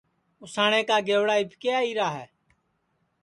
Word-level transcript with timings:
اُساٹؔے 0.43 0.81
کا 0.89 0.97
گئوڑا 1.07 1.35
اِٻکے 1.41 1.71
آئیرا 1.79 2.07
ہے 2.17 2.25